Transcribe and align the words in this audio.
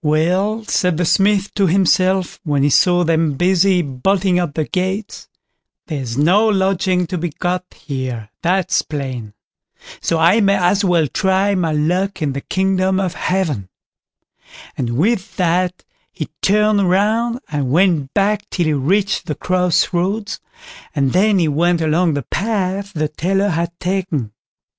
"Well!" 0.00 0.64
said 0.64 0.96
the 0.96 1.04
Smith 1.04 1.52
to 1.52 1.66
himself, 1.66 2.40
when 2.44 2.62
he 2.62 2.70
saw 2.70 3.04
them 3.04 3.34
busy 3.34 3.82
bolting 3.82 4.38
up 4.38 4.54
the 4.54 4.64
gates, 4.64 5.28
"there's 5.88 6.16
no 6.16 6.48
lodging 6.48 7.06
to 7.08 7.18
be 7.18 7.28
got 7.28 7.62
here, 7.74 8.30
that's 8.40 8.80
plain; 8.80 9.34
so 10.00 10.18
I 10.18 10.40
may 10.40 10.56
as 10.56 10.82
well 10.82 11.06
try 11.06 11.54
my 11.54 11.72
luck 11.72 12.22
in 12.22 12.32
the 12.32 12.40
kingdom 12.40 12.98
of 12.98 13.12
Heaven"; 13.12 13.68
and 14.78 14.96
with 14.96 15.36
that 15.36 15.84
he 16.10 16.30
turned 16.40 16.88
round 16.88 17.40
and 17.50 17.70
went 17.70 18.14
back 18.14 18.48
till 18.48 18.64
he 18.64 18.72
reached 18.72 19.26
the 19.26 19.34
cross 19.34 19.92
roads, 19.92 20.40
and 20.94 21.12
then 21.12 21.38
he 21.38 21.48
went 21.48 21.82
along 21.82 22.14
the 22.14 22.22
path 22.22 22.94
the 22.94 23.08
tailor 23.08 23.50
had 23.50 23.78
taken. 23.78 24.32